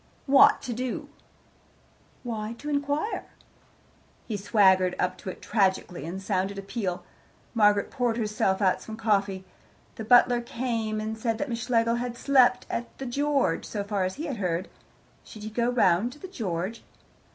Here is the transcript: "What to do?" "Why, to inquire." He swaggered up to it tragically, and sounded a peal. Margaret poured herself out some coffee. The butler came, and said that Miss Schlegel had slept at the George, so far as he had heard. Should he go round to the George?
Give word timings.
"What 0.25 0.63
to 0.63 0.73
do?" 0.73 1.09
"Why, 2.23 2.53
to 2.57 2.69
inquire." 2.71 3.25
He 4.25 4.35
swaggered 4.35 4.95
up 4.97 5.15
to 5.19 5.29
it 5.29 5.43
tragically, 5.43 6.05
and 6.07 6.19
sounded 6.19 6.57
a 6.57 6.63
peal. 6.63 7.03
Margaret 7.53 7.91
poured 7.91 8.17
herself 8.17 8.63
out 8.63 8.81
some 8.81 8.97
coffee. 8.97 9.45
The 9.97 10.03
butler 10.03 10.41
came, 10.41 10.99
and 10.99 11.15
said 11.15 11.37
that 11.37 11.49
Miss 11.49 11.65
Schlegel 11.67 11.97
had 11.97 12.17
slept 12.17 12.65
at 12.67 12.97
the 12.97 13.05
George, 13.05 13.63
so 13.63 13.83
far 13.83 14.03
as 14.03 14.15
he 14.15 14.25
had 14.25 14.37
heard. 14.37 14.69
Should 15.23 15.43
he 15.43 15.51
go 15.51 15.69
round 15.69 16.13
to 16.13 16.19
the 16.19 16.27
George? 16.27 16.83